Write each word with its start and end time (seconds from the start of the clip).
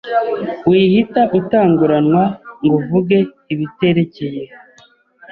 wihita 0.69 1.21
utanguranwa 1.39 2.23
ngo 2.63 2.73
uvuge 2.79 3.17
ibiterekeye 3.53 4.43